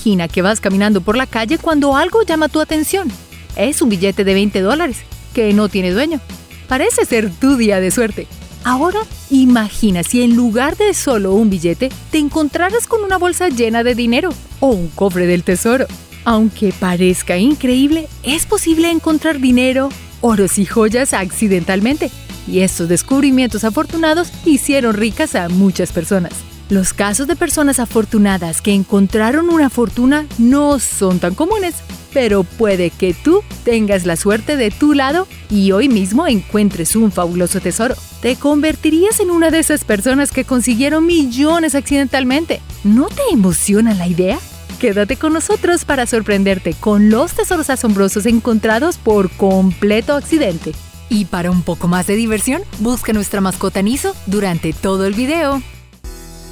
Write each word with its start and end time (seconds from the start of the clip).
Imagina 0.00 0.28
que 0.28 0.40
vas 0.40 0.62
caminando 0.62 1.02
por 1.02 1.14
la 1.14 1.26
calle 1.26 1.58
cuando 1.58 1.94
algo 1.94 2.22
llama 2.22 2.48
tu 2.48 2.62
atención. 2.62 3.12
Es 3.54 3.82
un 3.82 3.90
billete 3.90 4.24
de 4.24 4.32
20 4.32 4.62
dólares, 4.62 4.96
que 5.34 5.52
no 5.52 5.68
tiene 5.68 5.90
dueño. 5.90 6.22
Parece 6.68 7.04
ser 7.04 7.30
tu 7.30 7.58
día 7.58 7.80
de 7.80 7.90
suerte. 7.90 8.26
Ahora, 8.64 9.00
imagina 9.28 10.02
si 10.02 10.22
en 10.22 10.36
lugar 10.36 10.78
de 10.78 10.94
solo 10.94 11.34
un 11.34 11.50
billete, 11.50 11.90
te 12.10 12.16
encontraras 12.16 12.86
con 12.86 13.04
una 13.04 13.18
bolsa 13.18 13.50
llena 13.50 13.84
de 13.84 13.94
dinero 13.94 14.30
o 14.60 14.68
un 14.68 14.88
cofre 14.88 15.26
del 15.26 15.44
tesoro. 15.44 15.86
Aunque 16.24 16.72
parezca 16.72 17.36
increíble, 17.36 18.08
es 18.22 18.46
posible 18.46 18.90
encontrar 18.90 19.38
dinero, 19.38 19.90
oros 20.22 20.56
y 20.56 20.64
joyas 20.64 21.12
accidentalmente. 21.12 22.10
Y 22.48 22.60
estos 22.60 22.88
descubrimientos 22.88 23.64
afortunados 23.64 24.32
hicieron 24.46 24.94
ricas 24.94 25.34
a 25.34 25.50
muchas 25.50 25.92
personas. 25.92 26.32
Los 26.70 26.92
casos 26.92 27.26
de 27.26 27.34
personas 27.34 27.80
afortunadas 27.80 28.62
que 28.62 28.72
encontraron 28.72 29.50
una 29.50 29.70
fortuna 29.70 30.26
no 30.38 30.78
son 30.78 31.18
tan 31.18 31.34
comunes, 31.34 31.74
pero 32.14 32.44
puede 32.44 32.90
que 32.90 33.12
tú 33.12 33.42
tengas 33.64 34.06
la 34.06 34.14
suerte 34.14 34.56
de 34.56 34.70
tu 34.70 34.94
lado 34.94 35.26
y 35.50 35.72
hoy 35.72 35.88
mismo 35.88 36.28
encuentres 36.28 36.94
un 36.94 37.10
fabuloso 37.10 37.58
tesoro. 37.58 37.96
¿Te 38.22 38.36
convertirías 38.36 39.18
en 39.18 39.32
una 39.32 39.50
de 39.50 39.58
esas 39.58 39.82
personas 39.82 40.30
que 40.30 40.44
consiguieron 40.44 41.06
millones 41.06 41.74
accidentalmente? 41.74 42.60
¿No 42.84 43.08
te 43.08 43.22
emociona 43.32 43.92
la 43.92 44.06
idea? 44.06 44.38
Quédate 44.78 45.16
con 45.16 45.32
nosotros 45.32 45.84
para 45.84 46.06
sorprenderte 46.06 46.74
con 46.74 47.10
los 47.10 47.32
tesoros 47.32 47.68
asombrosos 47.68 48.26
encontrados 48.26 48.96
por 48.96 49.28
completo 49.32 50.14
accidente. 50.14 50.72
Y 51.08 51.24
para 51.24 51.50
un 51.50 51.62
poco 51.62 51.88
más 51.88 52.06
de 52.06 52.14
diversión, 52.14 52.62
busca 52.78 53.12
nuestra 53.12 53.40
mascota 53.40 53.82
Niso 53.82 54.14
durante 54.26 54.72
todo 54.72 55.06
el 55.06 55.14
video. 55.14 55.60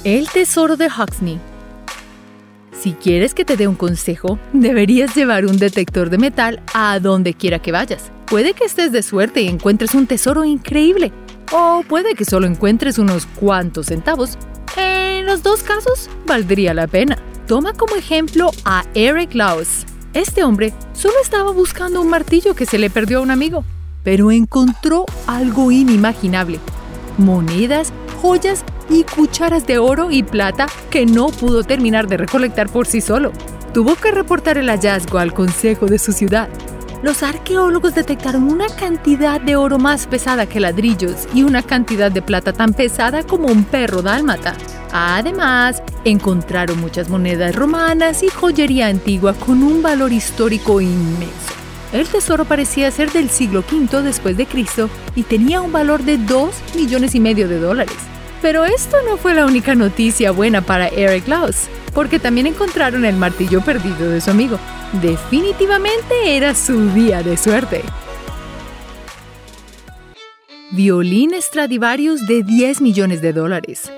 El 0.05 0.29
tesoro 0.29 0.77
de 0.77 0.87
Huxley. 0.87 1.37
Si 2.71 2.93
quieres 2.93 3.33
que 3.33 3.43
te 3.43 3.57
dé 3.57 3.67
un 3.67 3.75
consejo, 3.75 4.39
deberías 4.53 5.13
llevar 5.13 5.45
un 5.45 5.57
detector 5.57 6.09
de 6.09 6.17
metal 6.17 6.61
a 6.73 7.01
donde 7.01 7.33
quiera 7.33 7.59
que 7.59 7.73
vayas. 7.73 8.09
Puede 8.25 8.53
que 8.53 8.63
estés 8.63 8.93
de 8.93 9.03
suerte 9.03 9.41
y 9.41 9.49
encuentres 9.49 9.93
un 9.95 10.07
tesoro 10.07 10.45
increíble, 10.45 11.11
o 11.51 11.83
puede 11.85 12.15
que 12.15 12.23
solo 12.23 12.47
encuentres 12.47 12.97
unos 12.97 13.25
cuantos 13.25 13.87
centavos. 13.87 14.37
En 14.77 15.25
los 15.25 15.43
dos 15.43 15.63
casos, 15.63 16.09
valdría 16.25 16.73
la 16.73 16.87
pena. 16.87 17.17
Toma 17.45 17.73
como 17.73 17.97
ejemplo 17.97 18.51
a 18.63 18.85
Eric 18.93 19.33
Laus. 19.33 19.85
Este 20.13 20.45
hombre 20.45 20.71
solo 20.93 21.15
estaba 21.21 21.51
buscando 21.51 21.99
un 21.99 22.09
martillo 22.09 22.55
que 22.55 22.65
se 22.65 22.77
le 22.77 22.89
perdió 22.89 23.19
a 23.19 23.21
un 23.21 23.31
amigo, 23.31 23.65
pero 24.05 24.31
encontró 24.31 25.05
algo 25.27 25.71
inimaginable. 25.71 26.61
Monedas, 27.17 27.91
joyas 28.21 28.63
y 28.89 29.03
cucharas 29.03 29.65
de 29.67 29.77
oro 29.77 30.11
y 30.11 30.23
plata 30.23 30.67
que 30.89 31.05
no 31.05 31.27
pudo 31.27 31.63
terminar 31.63 32.07
de 32.07 32.17
recolectar 32.17 32.69
por 32.69 32.87
sí 32.87 33.01
solo. 33.01 33.31
Tuvo 33.73 33.95
que 33.95 34.11
reportar 34.11 34.57
el 34.57 34.69
hallazgo 34.69 35.19
al 35.19 35.33
consejo 35.33 35.85
de 35.85 35.99
su 35.99 36.11
ciudad. 36.11 36.49
Los 37.01 37.23
arqueólogos 37.23 37.95
detectaron 37.95 38.51
una 38.51 38.67
cantidad 38.67 39.39
de 39.39 39.55
oro 39.55 39.77
más 39.77 40.05
pesada 40.05 40.47
que 40.47 40.59
ladrillos 40.59 41.27
y 41.33 41.43
una 41.43 41.61
cantidad 41.61 42.11
de 42.11 42.21
plata 42.21 42.51
tan 42.51 42.73
pesada 42.73 43.23
como 43.23 43.47
un 43.47 43.63
perro 43.63 44.01
dálmata. 44.01 44.55
Además, 44.91 45.81
encontraron 46.03 46.81
muchas 46.81 47.07
monedas 47.07 47.55
romanas 47.55 48.21
y 48.23 48.27
joyería 48.27 48.87
antigua 48.87 49.33
con 49.33 49.63
un 49.63 49.81
valor 49.81 50.11
histórico 50.11 50.81
inmenso. 50.81 51.53
El 51.93 52.07
tesoro 52.07 52.43
parecía 52.43 52.91
ser 52.91 53.11
del 53.11 53.29
siglo 53.29 53.63
V 53.71 54.01
después 54.03 54.35
de 54.35 54.45
Cristo 54.45 54.89
y 55.15 55.23
tenía 55.23 55.61
un 55.61 55.71
valor 55.71 56.03
de 56.03 56.17
2 56.17 56.49
millones 56.75 57.15
y 57.15 57.19
medio 57.19 57.47
de 57.47 57.59
dólares. 57.59 57.95
Pero 58.41 58.65
esto 58.65 58.97
no 59.05 59.17
fue 59.17 59.33
la 59.33 59.45
única 59.45 59.75
noticia 59.75 60.31
buena 60.31 60.61
para 60.61 60.87
Eric 60.87 61.27
Laus, 61.27 61.67
porque 61.93 62.19
también 62.19 62.47
encontraron 62.47 63.03
el 63.03 63.15
martillo 63.15 63.61
perdido 63.61 64.09
de 64.09 64.21
su 64.21 64.31
amigo. 64.31 64.57
Definitivamente 65.01 66.37
era 66.37 66.55
su 66.55 66.89
día 66.93 67.21
de 67.21 67.35
suerte. 67.35 67.83
Violín 70.71 71.31
Stradivarius 71.41 72.25
de 72.27 72.43
10 72.43 72.81
millones 72.81 73.21
de 73.21 73.33
dólares. 73.33 73.91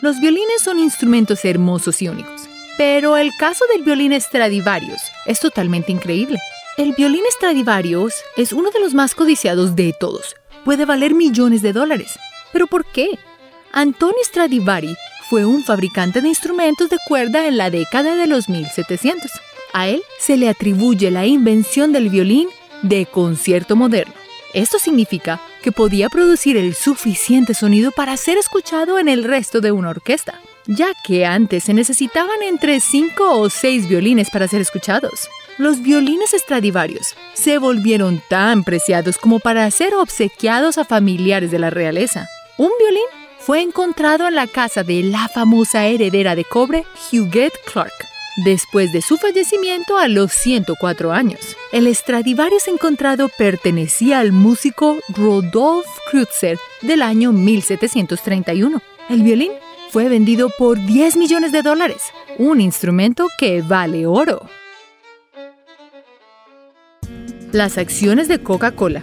Los 0.00 0.20
violines 0.20 0.62
son 0.62 0.78
instrumentos 0.78 1.44
hermosos 1.44 2.02
y 2.02 2.08
únicos, 2.08 2.42
pero 2.76 3.16
el 3.16 3.30
caso 3.38 3.64
del 3.72 3.82
violín 3.82 4.12
Stradivarius 4.20 5.00
es 5.26 5.40
totalmente 5.40 5.90
increíble. 5.90 6.38
El 6.76 6.92
violín 6.92 7.22
Stradivarius 7.30 8.14
es 8.36 8.52
uno 8.52 8.70
de 8.70 8.80
los 8.80 8.94
más 8.94 9.14
codiciados 9.14 9.74
de 9.74 9.94
todos. 9.98 10.36
Puede 10.64 10.84
valer 10.84 11.14
millones 11.14 11.62
de 11.62 11.72
dólares. 11.72 12.18
¿Pero 12.54 12.68
por 12.68 12.86
qué? 12.86 13.18
Antonio 13.72 14.16
Stradivari 14.22 14.96
fue 15.28 15.44
un 15.44 15.64
fabricante 15.64 16.20
de 16.20 16.28
instrumentos 16.28 16.88
de 16.88 16.98
cuerda 17.08 17.48
en 17.48 17.58
la 17.58 17.68
década 17.68 18.14
de 18.14 18.28
los 18.28 18.48
1700. 18.48 19.28
A 19.72 19.88
él 19.88 20.00
se 20.20 20.36
le 20.36 20.48
atribuye 20.48 21.10
la 21.10 21.26
invención 21.26 21.90
del 21.90 22.10
violín 22.10 22.48
de 22.82 23.06
concierto 23.06 23.74
moderno. 23.74 24.14
Esto 24.52 24.78
significa 24.78 25.40
que 25.64 25.72
podía 25.72 26.08
producir 26.08 26.56
el 26.56 26.76
suficiente 26.76 27.54
sonido 27.54 27.90
para 27.90 28.16
ser 28.16 28.38
escuchado 28.38 29.00
en 29.00 29.08
el 29.08 29.24
resto 29.24 29.60
de 29.60 29.72
una 29.72 29.90
orquesta, 29.90 30.40
ya 30.68 30.92
que 31.04 31.26
antes 31.26 31.64
se 31.64 31.74
necesitaban 31.74 32.40
entre 32.40 32.78
5 32.78 33.36
o 33.36 33.50
6 33.50 33.88
violines 33.88 34.30
para 34.30 34.46
ser 34.46 34.60
escuchados. 34.60 35.28
Los 35.58 35.82
violines 35.82 36.30
Stradivarius 36.30 37.16
se 37.32 37.58
volvieron 37.58 38.22
tan 38.28 38.62
preciados 38.62 39.18
como 39.18 39.40
para 39.40 39.68
ser 39.72 39.94
obsequiados 39.94 40.78
a 40.78 40.84
familiares 40.84 41.50
de 41.50 41.58
la 41.58 41.70
realeza. 41.70 42.28
Un 42.56 42.70
violín 42.78 43.02
fue 43.40 43.62
encontrado 43.62 44.28
en 44.28 44.36
la 44.36 44.46
casa 44.46 44.84
de 44.84 45.02
la 45.02 45.28
famosa 45.28 45.86
heredera 45.86 46.36
de 46.36 46.44
cobre 46.44 46.84
Huguette 47.12 47.58
Clark, 47.72 47.92
después 48.44 48.92
de 48.92 49.02
su 49.02 49.16
fallecimiento 49.16 49.98
a 49.98 50.06
los 50.06 50.30
104 50.32 51.10
años. 51.10 51.40
El 51.72 51.92
Stradivarius 51.92 52.68
encontrado 52.68 53.28
pertenecía 53.36 54.20
al 54.20 54.30
músico 54.30 54.96
Rodolphe 55.08 55.90
Kreutzer 56.08 56.56
del 56.80 57.02
año 57.02 57.32
1731. 57.32 58.80
El 59.08 59.22
violín 59.24 59.50
fue 59.90 60.08
vendido 60.08 60.48
por 60.56 60.78
10 60.78 61.16
millones 61.16 61.50
de 61.50 61.62
dólares, 61.62 62.02
un 62.38 62.60
instrumento 62.60 63.26
que 63.36 63.62
vale 63.62 64.06
oro. 64.06 64.48
Las 67.50 67.78
acciones 67.78 68.28
de 68.28 68.40
Coca-Cola 68.40 69.02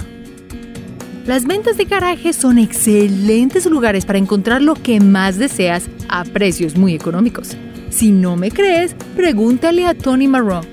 las 1.25 1.45
ventas 1.45 1.77
de 1.77 1.85
garaje 1.85 2.33
son 2.33 2.57
excelentes 2.57 3.65
lugares 3.67 4.05
para 4.05 4.17
encontrar 4.17 4.61
lo 4.61 4.73
que 4.73 4.99
más 4.99 5.37
deseas 5.37 5.83
a 6.09 6.23
precios 6.23 6.75
muy 6.75 6.95
económicos. 6.95 7.55
Si 7.89 8.11
no 8.11 8.35
me 8.35 8.49
crees, 8.49 8.95
pregúntale 9.15 9.85
a 9.85 9.93
Tony 9.93 10.27
Marron. 10.27 10.65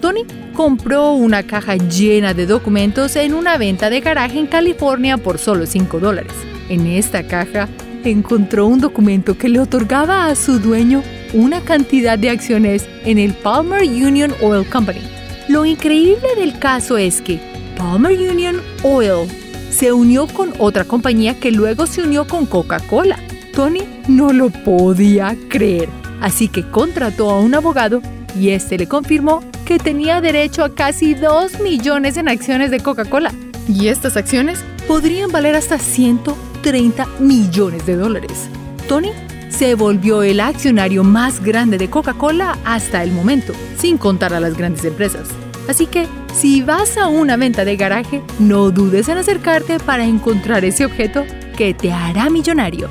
Tony 0.00 0.24
compró 0.54 1.12
una 1.12 1.42
caja 1.42 1.76
llena 1.76 2.32
de 2.32 2.46
documentos 2.46 3.14
en 3.16 3.34
una 3.34 3.58
venta 3.58 3.90
de 3.90 4.00
garaje 4.00 4.38
en 4.38 4.46
California 4.46 5.18
por 5.18 5.38
solo 5.38 5.66
5 5.66 6.00
dólares. 6.00 6.32
En 6.70 6.86
esta 6.86 7.26
caja 7.26 7.68
encontró 8.04 8.66
un 8.66 8.80
documento 8.80 9.36
que 9.36 9.50
le 9.50 9.60
otorgaba 9.60 10.26
a 10.26 10.34
su 10.34 10.58
dueño 10.58 11.02
una 11.34 11.60
cantidad 11.60 12.18
de 12.18 12.30
acciones 12.30 12.88
en 13.04 13.18
el 13.18 13.34
Palmer 13.34 13.82
Union 13.82 14.34
Oil 14.40 14.66
Company. 14.66 15.02
Lo 15.48 15.66
increíble 15.66 16.28
del 16.38 16.58
caso 16.58 16.96
es 16.96 17.20
que 17.20 17.38
Palmer 17.76 18.12
Union 18.12 18.62
Oil 18.82 19.28
se 19.70 19.92
unió 19.92 20.26
con 20.26 20.52
otra 20.58 20.84
compañía 20.84 21.38
que 21.38 21.52
luego 21.52 21.86
se 21.86 22.02
unió 22.02 22.26
con 22.26 22.46
Coca-Cola. 22.46 23.18
Tony 23.54 23.82
no 24.08 24.32
lo 24.32 24.50
podía 24.50 25.36
creer, 25.48 25.88
así 26.20 26.48
que 26.48 26.68
contrató 26.68 27.30
a 27.30 27.40
un 27.40 27.54
abogado 27.54 28.02
y 28.38 28.50
este 28.50 28.78
le 28.78 28.86
confirmó 28.86 29.42
que 29.64 29.78
tenía 29.78 30.20
derecho 30.20 30.64
a 30.64 30.74
casi 30.74 31.14
2 31.14 31.60
millones 31.60 32.16
en 32.16 32.28
acciones 32.28 32.70
de 32.70 32.80
Coca-Cola. 32.80 33.32
Y 33.68 33.88
estas 33.88 34.16
acciones 34.16 34.64
podrían 34.88 35.30
valer 35.30 35.54
hasta 35.54 35.78
130 35.78 37.06
millones 37.20 37.86
de 37.86 37.96
dólares. 37.96 38.48
Tony 38.88 39.10
se 39.48 39.74
volvió 39.74 40.22
el 40.22 40.40
accionario 40.40 41.04
más 41.04 41.42
grande 41.42 41.78
de 41.78 41.90
Coca-Cola 41.90 42.58
hasta 42.64 43.04
el 43.04 43.12
momento, 43.12 43.52
sin 43.78 43.98
contar 43.98 44.34
a 44.34 44.40
las 44.40 44.56
grandes 44.56 44.84
empresas. 44.84 45.28
Así 45.70 45.86
que, 45.86 46.08
si 46.34 46.62
vas 46.62 46.96
a 46.98 47.06
una 47.06 47.36
venta 47.36 47.64
de 47.64 47.76
garaje, 47.76 48.22
no 48.40 48.72
dudes 48.72 49.08
en 49.08 49.18
acercarte 49.18 49.78
para 49.78 50.04
encontrar 50.04 50.64
ese 50.64 50.84
objeto 50.84 51.24
que 51.56 51.74
te 51.74 51.92
hará 51.92 52.28
millonario. 52.28 52.90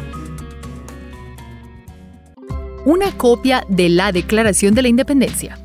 Una 2.86 3.12
copia 3.12 3.66
de 3.68 3.90
la 3.90 4.14
Declaración 4.14 4.76
de 4.76 4.84
la 4.84 4.88
Independencia. 4.88 5.60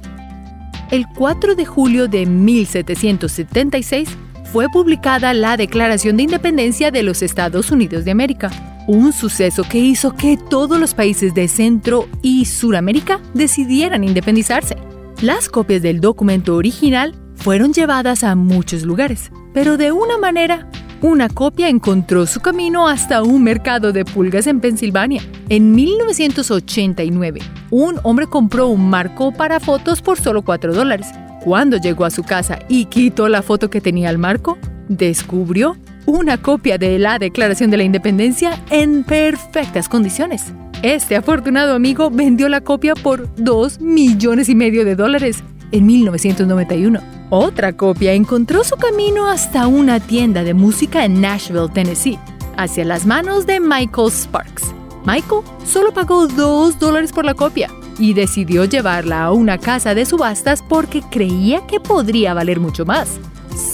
El 0.90 1.06
4 1.14 1.54
de 1.54 1.64
julio 1.64 2.08
de 2.08 2.26
1776 2.26 4.08
fue 4.52 4.68
publicada 4.68 5.34
la 5.34 5.56
Declaración 5.56 6.16
de 6.16 6.24
Independencia 6.24 6.90
de 6.90 7.04
los 7.04 7.22
Estados 7.22 7.70
Unidos 7.70 8.04
de 8.04 8.10
América, 8.10 8.50
un 8.88 9.12
suceso 9.12 9.62
que 9.62 9.78
hizo 9.78 10.16
que 10.16 10.36
todos 10.36 10.80
los 10.80 10.94
países 10.94 11.32
de 11.32 11.46
Centro 11.46 12.08
y 12.22 12.46
Suramérica 12.46 13.20
decidieran 13.34 14.02
independizarse. 14.02 14.93
Las 15.20 15.48
copias 15.48 15.82
del 15.82 16.00
documento 16.00 16.56
original 16.56 17.14
fueron 17.34 17.72
llevadas 17.72 18.24
a 18.24 18.34
muchos 18.34 18.82
lugares, 18.82 19.30
pero 19.52 19.76
de 19.76 19.92
una 19.92 20.18
manera 20.18 20.68
una 21.00 21.28
copia 21.28 21.68
encontró 21.68 22.26
su 22.26 22.40
camino 22.40 22.88
hasta 22.88 23.22
un 23.22 23.42
mercado 23.42 23.92
de 23.92 24.04
pulgas 24.04 24.46
en 24.46 24.60
Pensilvania. 24.60 25.22
En 25.50 25.72
1989, 25.72 27.40
un 27.70 28.00
hombre 28.02 28.26
compró 28.26 28.68
un 28.68 28.88
marco 28.88 29.30
para 29.32 29.60
fotos 29.60 30.00
por 30.00 30.18
solo 30.18 30.42
4 30.42 30.72
dólares. 30.72 31.08
Cuando 31.42 31.76
llegó 31.76 32.06
a 32.06 32.10
su 32.10 32.22
casa 32.22 32.58
y 32.68 32.86
quitó 32.86 33.28
la 33.28 33.42
foto 33.42 33.68
que 33.68 33.82
tenía 33.82 34.08
el 34.08 34.16
marco, 34.18 34.56
descubrió 34.88 35.76
una 36.06 36.38
copia 36.38 36.78
de 36.78 36.98
la 36.98 37.18
Declaración 37.18 37.70
de 37.70 37.76
la 37.76 37.84
Independencia 37.84 38.58
en 38.70 39.04
perfectas 39.04 39.88
condiciones. 39.88 40.54
Este 40.84 41.16
afortunado 41.16 41.74
amigo 41.74 42.10
vendió 42.10 42.50
la 42.50 42.60
copia 42.60 42.94
por 42.94 43.34
2 43.36 43.80
millones 43.80 44.50
y 44.50 44.54
medio 44.54 44.84
de 44.84 44.94
dólares 44.94 45.42
en 45.72 45.86
1991. 45.86 47.00
Otra 47.30 47.72
copia 47.72 48.12
encontró 48.12 48.62
su 48.64 48.76
camino 48.76 49.26
hasta 49.26 49.66
una 49.66 49.98
tienda 49.98 50.44
de 50.44 50.52
música 50.52 51.06
en 51.06 51.22
Nashville, 51.22 51.70
Tennessee, 51.72 52.18
hacia 52.58 52.84
las 52.84 53.06
manos 53.06 53.46
de 53.46 53.60
Michael 53.60 54.10
Sparks. 54.10 54.74
Michael 55.06 55.40
solo 55.64 55.94
pagó 55.94 56.26
2 56.26 56.78
dólares 56.78 57.12
por 57.12 57.24
la 57.24 57.32
copia 57.32 57.70
y 57.98 58.12
decidió 58.12 58.66
llevarla 58.66 59.24
a 59.24 59.32
una 59.32 59.56
casa 59.56 59.94
de 59.94 60.04
subastas 60.04 60.60
porque 60.60 61.00
creía 61.10 61.66
que 61.66 61.80
podría 61.80 62.34
valer 62.34 62.60
mucho 62.60 62.84
más. 62.84 63.18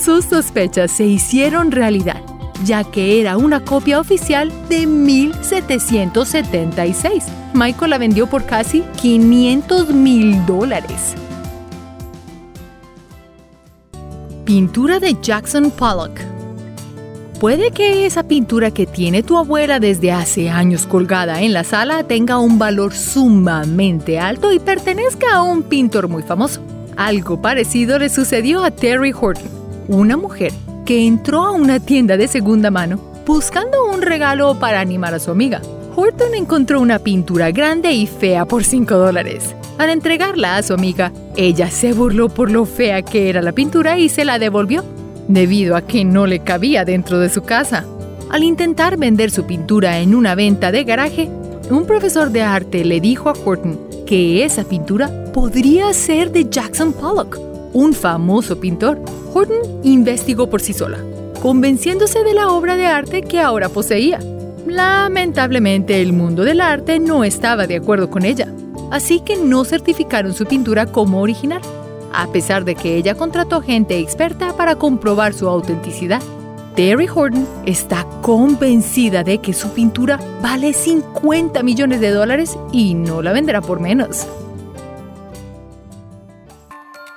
Sus 0.04 0.26
sospechas 0.26 0.92
se 0.92 1.06
hicieron 1.06 1.72
realidad, 1.72 2.22
ya 2.64 2.84
que 2.84 3.20
era 3.20 3.36
una 3.36 3.62
copia 3.64 3.98
oficial 4.00 4.50
de 4.68 4.86
1776. 4.86 7.24
Michael 7.54 7.90
la 7.90 7.98
vendió 7.98 8.26
por 8.26 8.44
casi 8.44 8.82
500 9.00 9.90
mil 9.90 10.44
dólares. 10.46 11.14
Pintura 14.44 14.98
de 14.98 15.16
Jackson 15.20 15.70
Pollock. 15.70 16.18
Puede 17.38 17.70
que 17.70 18.04
esa 18.04 18.24
pintura 18.24 18.70
que 18.70 18.84
tiene 18.86 19.22
tu 19.22 19.38
abuela 19.38 19.80
desde 19.80 20.12
hace 20.12 20.50
años 20.50 20.86
colgada 20.86 21.40
en 21.40 21.54
la 21.54 21.64
sala 21.64 22.04
tenga 22.04 22.38
un 22.38 22.58
valor 22.58 22.92
sumamente 22.92 24.18
alto 24.18 24.52
y 24.52 24.58
pertenezca 24.58 25.36
a 25.36 25.42
un 25.42 25.62
pintor 25.62 26.08
muy 26.08 26.22
famoso. 26.22 26.60
Algo 26.96 27.40
parecido 27.40 27.98
le 27.98 28.10
sucedió 28.10 28.62
a 28.62 28.70
Terry 28.70 29.14
Horton, 29.18 29.48
una 29.88 30.18
mujer 30.18 30.52
entró 30.98 31.44
a 31.44 31.52
una 31.52 31.81
tienda 31.81 32.16
de 32.16 32.28
segunda 32.28 32.70
mano 32.70 32.98
buscando 33.26 33.84
un 33.84 34.02
regalo 34.02 34.58
para 34.58 34.81
animar 34.81 35.14
a 35.14 35.20
su 35.20 35.31
amiga. 35.31 35.62
Horton 35.94 36.34
encontró 36.34 36.81
una 36.81 36.98
pintura 36.98 37.50
grande 37.50 37.92
y 37.92 38.06
fea 38.06 38.44
por 38.44 38.64
5 38.64 38.94
dólares. 38.96 39.54
Al 39.78 39.90
entregarla 39.90 40.56
a 40.56 40.62
su 40.62 40.75
amiga, 40.75 41.12
ella 41.37 41.70
se 41.70 41.92
burló 41.92 42.28
por 42.28 42.50
lo 42.50 42.64
fea 42.64 43.02
que 43.02 43.28
era 43.28 43.40
la 43.40 43.52
pintura 43.52 43.98
y 43.98 44.08
se 44.08 44.25
la 44.25 44.38
devolvió, 44.38 44.84
debido 45.28 45.76
a 45.76 45.82
que 45.82 46.04
no 46.04 46.26
le 46.26 46.40
cabía 46.40 46.84
dentro 46.84 47.19
de 47.19 47.31
su 47.31 47.43
casa. 47.43 47.84
Al 48.31 48.43
intentar 48.43 48.96
vender 48.96 49.31
su 49.31 49.44
pintura 49.44 50.00
en 50.00 50.14
una 50.14 50.34
venta 50.34 50.72
de 50.72 50.84
garaje, 50.84 51.28
un 51.70 51.86
profesor 51.86 52.31
de 52.31 52.43
arte 52.43 52.84
le 52.84 53.00
dijo 53.00 53.28
a 53.28 53.34
Horton 53.44 53.78
que 54.06 54.44
esa 54.44 54.64
pintura 54.64 55.08
podría 55.32 55.93
ser 55.93 56.32
de 56.32 56.48
Jackson 56.50 56.93
Pollock, 56.93 57.50
un 57.72 57.93
famoso 57.93 58.61
pintor. 58.61 59.00
Horton 59.32 59.81
investigó 59.82 60.49
por 60.49 60.61
sí 60.61 60.72
sola, 60.72 60.99
convenciéndose 61.43 62.25
de 62.25 62.34
la 62.34 62.49
obra 62.49 62.76
de 62.76 62.87
arte 62.87 63.22
que 63.22 63.40
ahora 63.40 63.69
poseía. 63.69 64.20
Lamentablemente 64.67 66.00
el 66.00 66.12
mundo 66.12 66.44
del 66.44 66.61
arte 66.61 66.99
no 66.99 67.25
estaba 67.25 67.67
de 67.67 67.76
acuerdo 67.76 68.11
con 68.11 68.25
ella 68.25 68.46
así 68.90 69.20
que 69.20 69.37
no 69.37 69.64
certificaron 69.64 70.34
su 70.34 70.44
pintura 70.44 70.87
como 70.87 71.20
original, 71.20 71.62
a 72.12 72.31
pesar 72.32 72.64
de 72.64 72.75
que 72.75 72.96
ella 72.96 73.14
contrató 73.14 73.62
gente 73.62 73.99
experta 73.99 74.56
para 74.56 74.76
comprobar 74.76 75.32
su 75.32 75.49
autenticidad. 75.49 76.20
Terry 76.75 77.08
Horton 77.08 77.46
está 77.67 78.06
convencida 78.22 79.25
de 79.25 79.38
que 79.38 79.52
su 79.52 79.70
pintura 79.70 80.20
vale 80.43 80.72
50 80.72 81.62
millones 81.62 82.00
de 82.00 82.11
dólares 82.11 82.56
y 82.72 82.94
no 82.94 83.22
la 83.22 83.32
venderá 83.32 83.61
por 83.61 83.81
menos. 83.81 84.26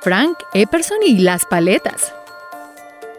Frank 0.03 0.37
Epperson 0.53 0.97
y 1.07 1.19
las 1.19 1.45
paletas. 1.45 2.13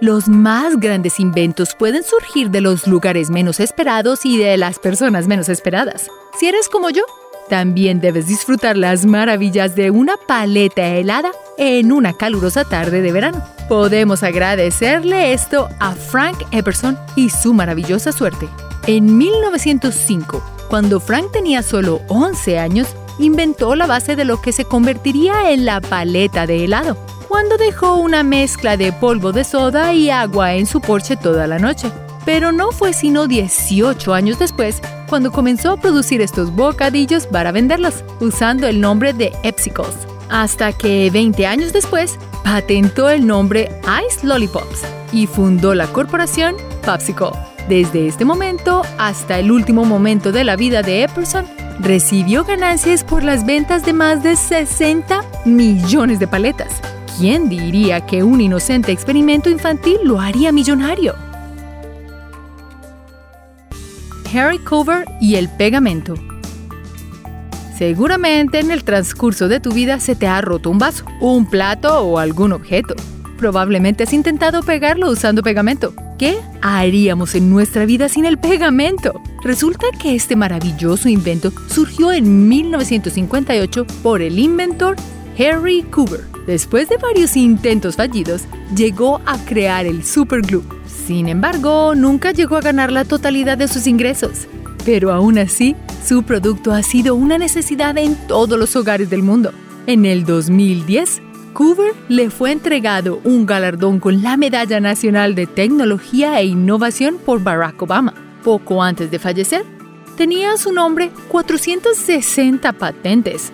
Los 0.03 0.29
más 0.29 0.79
grandes 0.79 1.19
inventos 1.19 1.75
pueden 1.75 2.03
surgir 2.05 2.51
de 2.51 2.61
los 2.61 2.87
lugares 2.87 3.31
menos 3.31 3.59
esperados 3.59 4.27
y 4.27 4.37
de 4.37 4.59
las 4.59 4.79
personas 4.79 5.27
menos 5.27 5.49
esperadas. 5.49 6.11
Si 6.39 6.47
eres 6.47 6.69
como 6.69 6.91
yo, 6.91 7.05
también 7.49 8.01
debes 8.01 8.27
disfrutar 8.27 8.77
las 8.77 9.07
maravillas 9.07 9.75
de 9.75 9.91
una 9.91 10.19
paleta 10.19 10.87
helada 10.87 11.31
en 11.57 11.91
una 11.91 12.13
calurosa 12.13 12.65
tarde 12.65 13.01
de 13.01 13.13
verano. 13.13 13.43
Podemos 13.67 14.23
agradecerle 14.23 15.33
esto 15.33 15.71
a 15.81 15.93
Frank 15.93 16.37
Epperson 16.51 16.99
y 17.17 17.31
su 17.31 17.55
maravillosa 17.55 18.13
suerte. 18.13 18.47
En 18.87 19.17
1905, 19.17 20.43
cuando 20.69 21.01
Frank 21.01 21.33
tenía 21.33 21.63
solo 21.63 22.03
11 22.09 22.59
años, 22.59 22.95
inventó 23.19 23.75
la 23.75 23.87
base 23.87 24.17
de 24.17 24.25
lo 24.25 24.41
que 24.41 24.53
se 24.53 24.65
convertiría 24.65 25.53
en 25.53 25.65
la 25.65 25.81
paleta 25.81 26.47
de 26.47 26.65
helado, 26.65 26.97
cuando 27.29 27.57
dejó 27.57 27.97
una 27.97 28.23
mezcla 28.23 28.77
de 28.77 28.93
polvo 28.93 29.33
de 29.33 29.45
soda 29.45 29.93
y 29.93 30.11
agua 30.11 30.55
en 30.55 30.67
su 30.67 30.81
porche 30.81 31.17
toda 31.17 31.47
la 31.47 31.59
noche. 31.59 31.91
Pero 32.25 32.53
no 32.53 32.73
fue 32.73 32.93
sino 32.93 33.27
18 33.27 34.15
años 34.15 34.39
después 34.39 34.81
cuando 35.09 35.31
comenzó 35.31 35.73
a 35.73 35.77
producir 35.77 36.21
estos 36.21 36.51
bocadillos 36.55 37.27
para 37.27 37.53
venderlos, 37.53 38.03
usando 38.21 38.67
el 38.67 38.81
nombre 38.81 39.13
de 39.13 39.33
Epsicles. 39.43 39.95
Hasta 40.31 40.73
que 40.73 41.11
20 41.11 41.47
años 41.47 41.73
después, 41.73 42.19
patentó 42.43 43.09
el 43.09 43.27
nombre 43.27 43.81
Ice 44.09 44.27
Lollipops 44.27 44.83
y 45.13 45.27
fundó 45.27 45.75
la 45.75 45.87
corporación 45.87 46.57
PepsiCo. 46.85 47.33
Desde 47.69 48.07
este 48.07 48.25
momento 48.25 48.83
hasta 48.99 49.39
el 49.39 49.51
último 49.51 49.85
momento 49.85 50.33
de 50.33 50.45
la 50.45 50.57
vida 50.57 50.83
de 50.83 51.05
Epperson, 51.05 51.47
recibió 51.81 52.45
ganancias 52.45 53.05
por 53.05 53.23
las 53.23 53.45
ventas 53.45 53.85
de 53.85 53.93
más 53.93 54.23
de 54.23 54.37
60 54.37 55.23
millones 55.45 56.19
de 56.19 56.27
paletas. 56.27 56.81
¿Quién 57.19 57.49
diría 57.49 58.01
que 58.07 58.23
un 58.23 58.41
inocente 58.41 58.93
experimento 58.93 59.49
infantil 59.49 59.99
lo 60.03 60.21
haría 60.21 60.53
millonario? 60.53 61.15
Harry 64.35 64.59
Cover 64.59 65.07
y 65.21 65.37
el 65.37 65.49
pegamento. 65.49 66.15
Seguramente 67.79 68.61
en 68.61 68.71
el 68.71 68.85
transcurso 68.85 69.49
de 69.49 69.61
tu 69.61 69.73
vida 69.73 70.01
se 70.01 70.17
te 70.17 70.27
ha 70.27 70.41
roto 70.41 70.71
un 70.71 70.79
vaso, 70.79 71.05
un 71.21 71.47
plato 71.47 72.01
o 72.01 72.19
algún 72.19 72.53
objeto. 72.53 72.95
Probablemente 73.39 74.05
has 74.05 74.13
intentado 74.13 74.63
pegarlo 74.63 75.11
usando 75.11 75.43
pegamento. 75.43 75.93
¿Qué 76.25 76.39
haríamos 76.63 77.35
en 77.35 77.51
nuestra 77.51 77.85
vida 77.85 78.09
sin 78.09 78.25
el 78.25 78.39
pegamento? 78.39 79.21
Resulta 79.43 79.89
que 80.01 80.15
este 80.15 80.37
maravilloso 80.37 81.11
invento 81.11 81.53
surgió 81.69 82.13
en 82.13 82.49
1958 82.49 83.87
por 84.03 84.23
el 84.23 84.39
inventor 84.39 84.97
Harry 85.39 85.83
Coover. 85.83 86.23
Después 86.47 86.89
de 86.89 86.97
varios 86.97 87.37
intentos 87.37 87.97
fallidos, 87.97 88.45
llegó 88.75 89.21
a 89.27 89.37
crear 89.45 89.85
el 89.85 90.03
superglue. 90.03 90.63
Sin 90.87 91.29
embargo, 91.29 91.95
nunca 91.95 92.33
llegó 92.33 92.57
a 92.57 92.63
ganar 92.63 92.91
la 92.91 93.05
totalidad 93.05 93.59
de 93.59 93.69
sus 93.69 93.87
ingresos. 93.87 94.47
Pero 94.87 95.13
aún 95.13 95.37
así, 95.37 95.77
su 96.09 96.23
producto 96.23 96.73
ha 96.73 96.83
sido 96.83 97.17
una 97.17 97.37
necesidad 97.37 97.99
en 97.99 98.15
todos 98.29 98.59
los 98.59 98.75
hogares 98.77 99.11
del 99.11 99.23
mundo. 99.23 99.53
En 99.87 100.07
el 100.07 100.25
2010, 100.25 101.21
Coover 101.55 101.95
le 102.09 102.31
fue 102.31 102.53
entregado 102.53 103.21
un 103.25 103.47
galardón 103.47 104.01
con 104.01 104.23
la 104.23 104.37
Medalla 104.37 104.81
Nacional 104.81 105.35
de 105.35 105.47
Tecnología 105.47 106.41
e 106.41 106.47
Innovación 106.47 107.17
por 107.25 107.43
Barack 107.43 107.81
Obama. 107.81 108.13
Poco 108.43 108.83
antes 108.83 109.11
de 109.11 109.19
fallecer, 109.19 109.65
tenía 110.17 110.53
a 110.53 110.57
su 110.59 110.73
nombre 110.73 111.11
460 111.29 112.73
patentes, 112.75 113.53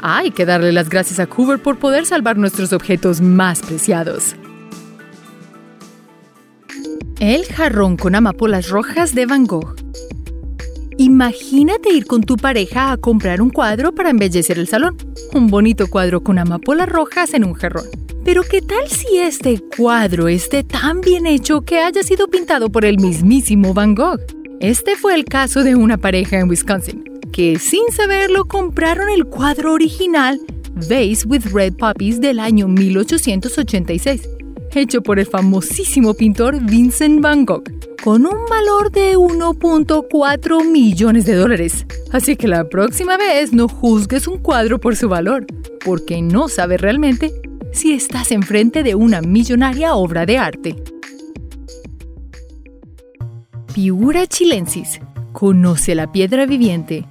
hay 0.00 0.30
que 0.30 0.44
darle 0.44 0.72
las 0.72 0.88
gracias 0.88 1.20
a 1.20 1.26
Coover 1.26 1.60
por 1.60 1.78
poder 1.78 2.06
salvar 2.06 2.36
nuestros 2.36 2.72
objetos 2.72 3.20
más 3.20 3.60
preciados. 3.60 4.36
El 7.18 7.44
jarrón 7.46 7.96
con 7.96 8.14
amapolas 8.14 8.68
rojas 8.68 9.14
de 9.14 9.26
Van 9.26 9.46
Gogh. 9.46 9.85
Imagínate 10.98 11.92
ir 11.92 12.06
con 12.06 12.22
tu 12.22 12.36
pareja 12.36 12.92
a 12.92 12.96
comprar 12.96 13.42
un 13.42 13.50
cuadro 13.50 13.94
para 13.94 14.10
embellecer 14.10 14.58
el 14.58 14.66
salón. 14.68 14.96
Un 15.34 15.48
bonito 15.48 15.88
cuadro 15.88 16.22
con 16.22 16.38
amapolas 16.38 16.88
rojas 16.88 17.34
en 17.34 17.44
un 17.44 17.54
jarrón. 17.54 17.84
Pero 18.24 18.42
¿qué 18.42 18.62
tal 18.62 18.88
si 18.88 19.18
este 19.18 19.60
cuadro 19.76 20.28
esté 20.28 20.64
tan 20.64 21.00
bien 21.00 21.26
hecho 21.26 21.60
que 21.62 21.78
haya 21.78 22.02
sido 22.02 22.28
pintado 22.28 22.70
por 22.70 22.84
el 22.84 22.98
mismísimo 22.98 23.74
Van 23.74 23.94
Gogh? 23.94 24.20
Este 24.60 24.96
fue 24.96 25.14
el 25.14 25.24
caso 25.26 25.62
de 25.62 25.74
una 25.74 25.98
pareja 25.98 26.38
en 26.38 26.48
Wisconsin 26.48 27.04
que 27.32 27.58
sin 27.58 27.82
saberlo 27.92 28.46
compraron 28.46 29.10
el 29.10 29.26
cuadro 29.26 29.74
original 29.74 30.40
Vase 30.76 31.26
with 31.26 31.46
Red 31.52 31.74
Puppies 31.74 32.20
del 32.20 32.38
año 32.38 32.68
1886, 32.68 34.28
hecho 34.76 35.02
por 35.02 35.18
el 35.18 35.26
famosísimo 35.26 36.14
pintor 36.14 36.60
Vincent 36.60 37.20
Van 37.20 37.44
Gogh, 37.44 37.64
con 38.02 38.26
un 38.26 38.46
valor 38.48 38.90
de 38.90 39.16
1.4 39.16 40.70
millones 40.70 41.24
de 41.24 41.34
dólares. 41.34 41.86
Así 42.12 42.36
que 42.36 42.48
la 42.48 42.68
próxima 42.68 43.16
vez 43.16 43.52
no 43.52 43.68
juzgues 43.68 44.26
un 44.26 44.38
cuadro 44.38 44.78
por 44.78 44.96
su 44.96 45.08
valor, 45.08 45.46
porque 45.84 46.22
no 46.22 46.48
sabes 46.48 46.80
realmente 46.80 47.32
si 47.72 47.92
estás 47.92 48.32
enfrente 48.32 48.82
de 48.82 48.94
una 48.94 49.20
millonaria 49.22 49.94
obra 49.94 50.26
de 50.26 50.38
arte. 50.38 50.76
Piura 53.74 54.26
chilensis. 54.26 55.00
Conoce 55.32 55.94
la 55.94 56.10
piedra 56.10 56.46
viviente. 56.46 57.06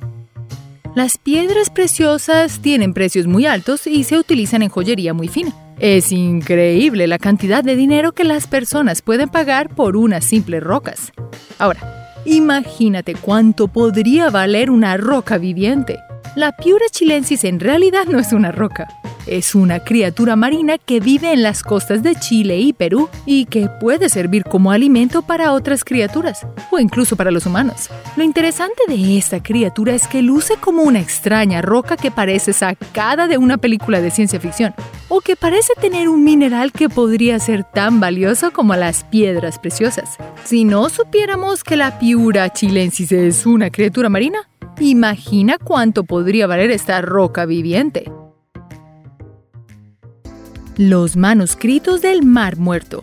Las 0.95 1.17
piedras 1.17 1.69
preciosas 1.69 2.59
tienen 2.59 2.93
precios 2.93 3.27
muy 3.27 3.45
altos 3.45 3.85
y 3.85 4.03
se 4.03 4.17
utilizan 4.17 4.63
en 4.63 4.69
joyería 4.69 5.13
muy 5.13 5.27
fina. 5.27 5.53
Es 5.79 6.13
increíble 6.13 7.05
la 7.05 7.19
cantidad 7.19 7.63
de 7.63 7.75
dinero 7.75 8.13
que 8.13 8.23
las 8.23 8.47
personas 8.47 9.01
pueden 9.01 9.27
pagar 9.27 9.69
por 9.69 9.97
unas 9.97 10.23
simples 10.23 10.63
rocas. 10.63 11.11
Ahora, 11.59 12.13
imagínate 12.25 13.13
cuánto 13.13 13.67
podría 13.67 14.29
valer 14.29 14.71
una 14.71 14.95
roca 14.95 15.37
viviente. 15.37 15.99
La 16.35 16.53
Piura 16.53 16.85
chilensis 16.91 17.43
en 17.43 17.59
realidad 17.59 18.05
no 18.05 18.19
es 18.19 18.31
una 18.31 18.51
roca, 18.51 18.87
es 19.27 19.55
una 19.55 19.79
criatura 19.79 20.35
marina 20.35 20.77
que 20.77 20.99
vive 20.99 21.33
en 21.33 21.43
las 21.43 21.63
costas 21.63 22.03
de 22.03 22.15
Chile 22.15 22.57
y 22.59 22.73
Perú 22.73 23.09
y 23.25 23.45
que 23.45 23.69
puede 23.79 24.09
servir 24.09 24.43
como 24.43 24.71
alimento 24.71 25.21
para 25.21 25.53
otras 25.53 25.83
criaturas 25.83 26.45
o 26.71 26.79
incluso 26.79 27.15
para 27.15 27.31
los 27.31 27.45
humanos. 27.45 27.89
Lo 28.15 28.23
interesante 28.23 28.83
de 28.87 29.17
esta 29.17 29.41
criatura 29.41 29.93
es 29.93 30.07
que 30.07 30.21
luce 30.21 30.55
como 30.57 30.83
una 30.83 30.99
extraña 30.99 31.61
roca 31.61 31.97
que 31.97 32.11
parece 32.11 32.53
sacada 32.53 33.27
de 33.27 33.37
una 33.37 33.57
película 33.57 34.01
de 34.01 34.11
ciencia 34.11 34.39
ficción 34.39 34.73
o 35.07 35.21
que 35.21 35.35
parece 35.35 35.73
tener 35.79 36.09
un 36.09 36.23
mineral 36.23 36.71
que 36.71 36.89
podría 36.89 37.39
ser 37.39 37.63
tan 37.63 37.99
valioso 37.99 38.51
como 38.51 38.75
las 38.75 39.03
piedras 39.03 39.59
preciosas. 39.59 40.17
Si 40.43 40.63
no 40.63 40.89
supiéramos 40.89 41.63
que 41.63 41.75
la 41.75 41.99
Piura 41.99 42.51
chilensis 42.51 43.11
es 43.11 43.45
una 43.45 43.69
criatura 43.69 44.09
marina, 44.09 44.49
imagina 44.79 45.57
cuánto 45.57 46.03
podría 46.03 46.47
valer 46.47 46.71
esta 46.71 47.01
roca 47.01 47.45
viviente. 47.45 48.05
Los 50.77 51.15
manuscritos 51.15 52.01
del 52.01 52.23
Mar 52.23 52.57
Muerto. 52.57 53.01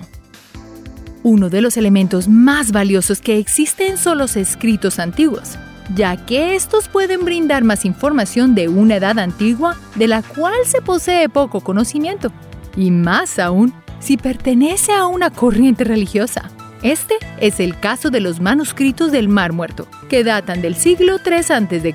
Uno 1.22 1.48
de 1.48 1.62
los 1.62 1.78
elementos 1.78 2.28
más 2.28 2.70
valiosos 2.70 3.22
que 3.22 3.38
existen 3.38 3.96
son 3.96 4.18
los 4.18 4.36
escritos 4.36 4.98
antiguos, 4.98 5.56
ya 5.94 6.18
que 6.26 6.54
estos 6.54 6.88
pueden 6.88 7.24
brindar 7.24 7.64
más 7.64 7.86
información 7.86 8.54
de 8.54 8.68
una 8.68 8.96
edad 8.96 9.18
antigua 9.18 9.74
de 9.94 10.06
la 10.06 10.22
cual 10.22 10.58
se 10.66 10.82
posee 10.82 11.30
poco 11.30 11.62
conocimiento, 11.62 12.30
y 12.76 12.90
más 12.90 13.38
aún 13.38 13.72
si 14.00 14.18
pertenece 14.18 14.92
a 14.92 15.06
una 15.06 15.30
corriente 15.30 15.84
religiosa. 15.84 16.50
Este 16.82 17.14
es 17.40 17.58
el 17.58 17.80
caso 17.80 18.10
de 18.10 18.20
los 18.20 18.38
manuscritos 18.38 19.12
del 19.12 19.30
Mar 19.30 19.54
Muerto, 19.54 19.88
que 20.10 20.24
datan 20.24 20.60
del 20.60 20.74
siglo 20.74 21.16
III 21.24 21.36
a.C. 21.36 21.94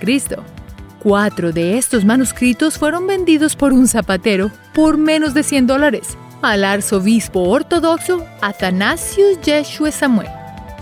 Cuatro 1.08 1.54
de 1.54 1.78
estos 1.78 2.04
manuscritos 2.04 2.78
fueron 2.78 3.08
vendidos 3.08 3.56
por 3.56 3.72
un 3.72 3.88
zapatero 3.88 4.52
por 4.74 4.98
menos 4.98 5.34
de 5.34 5.42
100 5.42 5.66
dólares 5.66 6.18
al 6.42 6.66
arzobispo 6.66 7.44
ortodoxo 7.44 8.26
Athanasius 8.42 9.40
Yeshua 9.40 9.92
Samuel. 9.92 10.28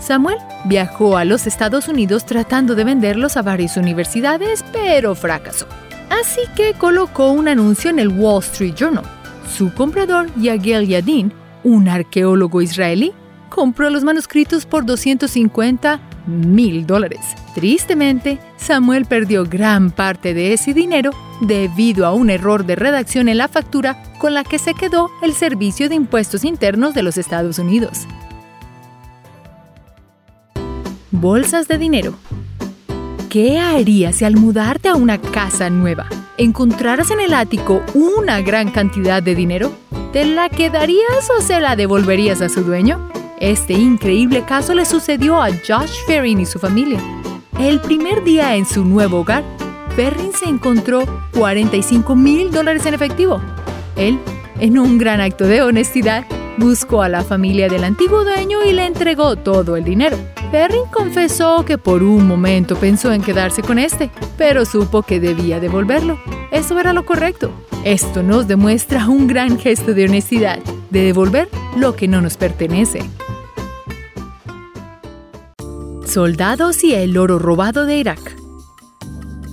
Samuel 0.00 0.38
viajó 0.64 1.16
a 1.16 1.24
los 1.24 1.46
Estados 1.46 1.86
Unidos 1.86 2.26
tratando 2.26 2.74
de 2.74 2.82
venderlos 2.82 3.36
a 3.36 3.42
varias 3.42 3.76
universidades, 3.76 4.64
pero 4.72 5.14
fracasó. 5.14 5.68
Así 6.10 6.40
que 6.56 6.72
colocó 6.72 7.30
un 7.30 7.46
anuncio 7.46 7.90
en 7.90 8.00
el 8.00 8.08
Wall 8.08 8.42
Street 8.42 8.74
Journal. 8.74 9.04
Su 9.56 9.72
comprador, 9.74 10.28
Yagel 10.34 10.88
Yadin, 10.88 11.32
un 11.62 11.88
arqueólogo 11.88 12.62
israelí, 12.62 13.12
compró 13.48 13.90
los 13.90 14.02
manuscritos 14.02 14.66
por 14.66 14.84
250 14.84 16.00
mil 16.26 16.84
dólares. 16.84 17.20
Tristemente, 17.54 18.40
Samuel 18.56 19.04
perdió 19.04 19.44
gran 19.44 19.90
parte 19.90 20.34
de 20.34 20.52
ese 20.52 20.74
dinero 20.74 21.10
debido 21.40 22.06
a 22.06 22.12
un 22.12 22.30
error 22.30 22.64
de 22.64 22.76
redacción 22.76 23.28
en 23.28 23.38
la 23.38 23.48
factura 23.48 24.02
con 24.18 24.34
la 24.34 24.44
que 24.44 24.58
se 24.58 24.74
quedó 24.74 25.10
el 25.22 25.34
Servicio 25.34 25.88
de 25.88 25.94
Impuestos 25.94 26.44
Internos 26.44 26.94
de 26.94 27.02
los 27.02 27.18
Estados 27.18 27.58
Unidos. 27.58 28.06
Bolsas 31.10 31.68
de 31.68 31.78
dinero. 31.78 32.14
¿Qué 33.30 33.58
harías 33.58 34.16
si 34.16 34.24
al 34.24 34.36
mudarte 34.36 34.88
a 34.88 34.94
una 34.94 35.20
casa 35.20 35.68
nueva 35.70 36.08
encontraras 36.38 37.10
en 37.10 37.20
el 37.20 37.34
ático 37.34 37.82
una 37.94 38.40
gran 38.40 38.70
cantidad 38.70 39.22
de 39.22 39.34
dinero? 39.34 39.72
¿Te 40.12 40.24
la 40.24 40.48
quedarías 40.48 41.30
o 41.36 41.42
se 41.42 41.60
la 41.60 41.76
devolverías 41.76 42.40
a 42.40 42.48
su 42.48 42.62
dueño? 42.62 43.10
Este 43.40 43.74
increíble 43.74 44.44
caso 44.46 44.74
le 44.74 44.86
sucedió 44.86 45.42
a 45.42 45.48
Josh 45.50 45.92
Ferrin 46.06 46.40
y 46.40 46.46
su 46.46 46.58
familia. 46.58 47.00
El 47.58 47.80
primer 47.80 48.22
día 48.22 48.54
en 48.54 48.66
su 48.66 48.84
nuevo 48.84 49.20
hogar, 49.20 49.42
Ferrin 49.96 50.32
se 50.34 50.44
encontró 50.44 51.06
45 51.34 52.14
mil 52.14 52.50
dólares 52.50 52.84
en 52.84 52.92
efectivo. 52.92 53.40
Él, 53.96 54.18
en 54.60 54.78
un 54.78 54.98
gran 54.98 55.22
acto 55.22 55.46
de 55.46 55.62
honestidad, 55.62 56.26
buscó 56.58 57.00
a 57.00 57.08
la 57.08 57.24
familia 57.24 57.70
del 57.70 57.84
antiguo 57.84 58.24
dueño 58.24 58.62
y 58.62 58.74
le 58.74 58.84
entregó 58.84 59.36
todo 59.36 59.76
el 59.76 59.84
dinero. 59.84 60.18
Ferrin 60.50 60.84
confesó 60.92 61.64
que 61.64 61.78
por 61.78 62.02
un 62.02 62.28
momento 62.28 62.76
pensó 62.76 63.10
en 63.10 63.22
quedarse 63.22 63.62
con 63.62 63.78
este, 63.78 64.10
pero 64.36 64.66
supo 64.66 65.02
que 65.02 65.18
debía 65.18 65.58
devolverlo. 65.58 66.20
Eso 66.50 66.78
era 66.78 66.92
lo 66.92 67.06
correcto. 67.06 67.50
Esto 67.84 68.22
nos 68.22 68.46
demuestra 68.46 69.08
un 69.08 69.26
gran 69.26 69.58
gesto 69.58 69.94
de 69.94 70.04
honestidad, 70.04 70.58
de 70.90 71.04
devolver 71.04 71.48
lo 71.74 71.96
que 71.96 72.06
no 72.06 72.20
nos 72.20 72.36
pertenece. 72.36 73.00
Soldados 76.06 76.84
y 76.84 76.94
el 76.94 77.18
oro 77.18 77.38
robado 77.38 77.84
de 77.84 77.98
Irak. 77.98 78.36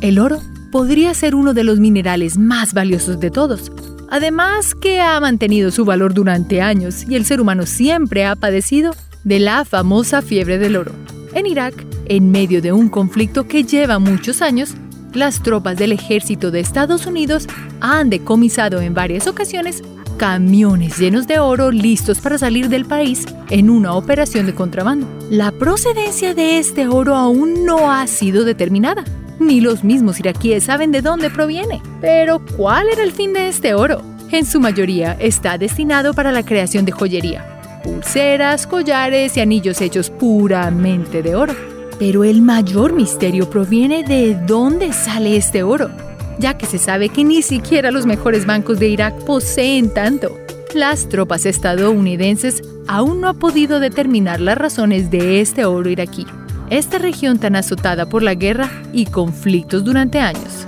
El 0.02 0.20
oro 0.20 0.40
podría 0.72 1.14
ser 1.14 1.36
uno 1.36 1.54
de 1.54 1.64
los 1.64 1.80
minerales 1.80 2.38
más 2.38 2.74
valiosos 2.74 3.20
de 3.20 3.32
todos, 3.32 3.72
además 4.10 4.76
que 4.76 5.02
ha 5.02 5.20
mantenido 5.20 5.72
su 5.72 5.84
valor 5.84 6.14
durante 6.14 6.62
años 6.62 7.06
y 7.08 7.16
el 7.16 7.26
ser 7.26 7.42
humano 7.42 7.66
siempre 7.66 8.26
ha 8.26 8.36
padecido 8.36 8.96
de 9.24 9.40
la 9.40 9.66
famosa 9.66 10.22
fiebre 10.22 10.58
del 10.58 10.76
oro. 10.76 10.92
En 11.34 11.46
Irak, 11.46 11.74
en 12.06 12.32
medio 12.32 12.62
de 12.62 12.72
un 12.72 12.90
conflicto 12.90 13.48
que 13.48 13.64
lleva 13.64 14.00
muchos 14.00 14.42
años, 14.42 14.74
las 15.14 15.42
tropas 15.42 15.78
del 15.78 15.92
ejército 15.92 16.52
de 16.52 16.60
Estados 16.60 17.06
Unidos 17.06 17.48
han 17.82 18.10
decomisado 18.10 18.82
en 18.82 18.94
varias 18.94 19.28
ocasiones 19.28 19.84
camiones 20.18 20.98
llenos 20.98 21.28
de 21.28 21.40
oro 21.40 21.72
listos 21.72 22.20
para 22.20 22.38
salir 22.38 22.70
del 22.70 22.86
país 22.86 23.26
en 23.50 23.70
una 23.70 23.94
operación 23.94 24.46
de 24.46 24.56
contrabando. 24.56 25.08
La 25.30 25.52
procedencia 25.52 26.34
de 26.34 26.60
este 26.60 26.88
oro 26.88 27.16
aún 27.16 27.66
no 27.66 27.92
ha 27.92 28.06
sido 28.08 28.46
determinada, 28.46 29.04
ni 29.40 29.62
los 29.62 29.84
mismos 29.84 30.20
iraquíes 30.20 30.66
saben 30.66 30.92
de 30.92 31.02
dónde 31.02 31.30
proviene. 31.30 31.82
Pero, 32.02 32.42
¿cuál 32.58 32.88
era 32.92 33.04
el 33.04 33.12
fin 33.12 33.34
de 33.34 33.48
este 33.48 33.74
oro? 33.74 34.02
En 34.32 34.46
su 34.46 34.60
mayoría 34.60 35.14
está 35.20 35.58
destinado 35.58 36.14
para 36.14 36.32
la 36.32 36.44
creación 36.44 36.86
de 36.86 36.92
joyería, 36.92 37.82
pulseras, 37.84 38.66
collares 38.66 39.38
y 39.38 39.42
anillos 39.42 39.82
hechos 39.82 40.10
puramente 40.10 41.22
de 41.22 41.36
oro. 41.36 41.56
Pero 42.00 42.24
el 42.24 42.42
mayor 42.42 42.94
misterio 42.94 43.50
proviene 43.50 44.04
de 44.04 44.36
dónde 44.36 44.92
sale 44.94 45.38
este 45.38 45.64
oro 45.64 45.92
ya 46.40 46.58
que 46.58 46.66
se 46.66 46.78
sabe 46.78 47.10
que 47.10 47.24
ni 47.24 47.42
siquiera 47.42 47.92
los 47.92 48.06
mejores 48.06 48.46
bancos 48.46 48.80
de 48.80 48.88
Irak 48.88 49.14
poseen 49.26 49.94
tanto. 49.94 50.38
Las 50.74 51.08
tropas 51.08 51.46
estadounidenses 51.46 52.62
aún 52.88 53.22
no 53.22 53.30
han 53.30 53.40
podido 53.40 53.80
determinar 53.80 54.40
las 54.42 54.58
razones 54.58 55.12
de 55.12 55.42
este 55.42 55.66
oro 55.66 55.90
iraquí, 55.90 56.26
esta 56.70 56.98
región 56.98 57.40
tan 57.40 57.56
azotada 57.56 58.08
por 58.08 58.24
la 58.24 58.34
guerra 58.34 58.70
y 58.92 59.06
conflictos 59.06 59.84
durante 59.84 60.20
años. 60.20 60.68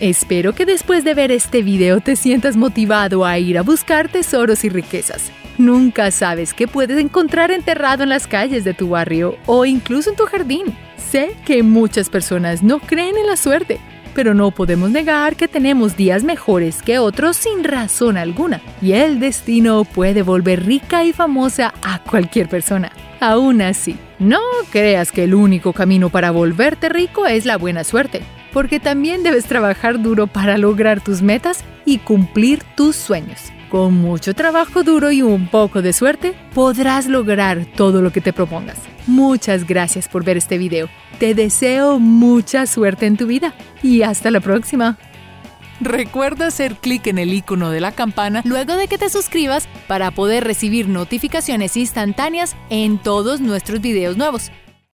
Espero 0.00 0.54
que 0.54 0.64
después 0.64 1.02
de 1.02 1.14
ver 1.14 1.32
este 1.32 1.62
video 1.62 2.00
te 2.00 2.14
sientas 2.14 2.56
motivado 2.56 3.26
a 3.26 3.38
ir 3.38 3.58
a 3.58 3.62
buscar 3.62 4.08
tesoros 4.08 4.64
y 4.64 4.68
riquezas. 4.68 5.32
Nunca 5.58 6.12
sabes 6.12 6.54
qué 6.54 6.68
puedes 6.68 6.98
encontrar 6.98 7.50
enterrado 7.50 8.04
en 8.04 8.10
las 8.10 8.28
calles 8.28 8.62
de 8.62 8.74
tu 8.74 8.90
barrio 8.90 9.36
o 9.46 9.64
incluso 9.64 10.10
en 10.10 10.16
tu 10.16 10.24
jardín. 10.24 10.66
Sé 11.10 11.34
que 11.44 11.64
muchas 11.64 12.08
personas 12.10 12.62
no 12.62 12.78
creen 12.78 13.16
en 13.16 13.26
la 13.26 13.36
suerte, 13.36 13.80
pero 14.18 14.34
no 14.34 14.50
podemos 14.50 14.90
negar 14.90 15.36
que 15.36 15.46
tenemos 15.46 15.96
días 15.96 16.24
mejores 16.24 16.82
que 16.82 16.98
otros 16.98 17.36
sin 17.36 17.62
razón 17.62 18.16
alguna, 18.16 18.60
y 18.82 18.94
el 18.94 19.20
destino 19.20 19.84
puede 19.84 20.22
volver 20.22 20.66
rica 20.66 21.04
y 21.04 21.12
famosa 21.12 21.72
a 21.82 22.02
cualquier 22.02 22.48
persona. 22.48 22.90
Aún 23.20 23.62
así, 23.62 23.96
no 24.18 24.40
creas 24.72 25.12
que 25.12 25.22
el 25.22 25.36
único 25.36 25.72
camino 25.72 26.10
para 26.10 26.32
volverte 26.32 26.88
rico 26.88 27.28
es 27.28 27.46
la 27.46 27.58
buena 27.58 27.84
suerte, 27.84 28.22
porque 28.52 28.80
también 28.80 29.22
debes 29.22 29.44
trabajar 29.44 30.02
duro 30.02 30.26
para 30.26 30.58
lograr 30.58 31.00
tus 31.00 31.22
metas 31.22 31.62
y 31.84 31.98
cumplir 31.98 32.64
tus 32.74 32.96
sueños. 32.96 33.52
Con 33.70 33.94
mucho 33.94 34.34
trabajo 34.34 34.82
duro 34.82 35.10
y 35.10 35.20
un 35.20 35.48
poco 35.48 35.82
de 35.82 35.92
suerte, 35.92 36.34
podrás 36.54 37.06
lograr 37.06 37.66
todo 37.76 38.00
lo 38.00 38.12
que 38.12 38.22
te 38.22 38.32
propongas. 38.32 38.78
Muchas 39.06 39.66
gracias 39.66 40.08
por 40.08 40.24
ver 40.24 40.38
este 40.38 40.56
video. 40.56 40.88
Te 41.18 41.34
deseo 41.34 41.98
mucha 41.98 42.66
suerte 42.66 43.04
en 43.04 43.18
tu 43.18 43.26
vida 43.26 43.54
y 43.82 44.02
hasta 44.02 44.30
la 44.30 44.40
próxima. 44.40 44.96
Recuerda 45.80 46.46
hacer 46.46 46.76
clic 46.76 47.06
en 47.08 47.18
el 47.18 47.32
icono 47.32 47.70
de 47.70 47.80
la 47.80 47.92
campana 47.92 48.40
luego 48.44 48.74
de 48.74 48.88
que 48.88 48.98
te 48.98 49.10
suscribas 49.10 49.68
para 49.86 50.10
poder 50.12 50.44
recibir 50.44 50.88
notificaciones 50.88 51.76
instantáneas 51.76 52.56
en 52.70 52.98
todos 52.98 53.40
nuestros 53.40 53.80
videos 53.80 54.16
nuevos. 54.16 54.50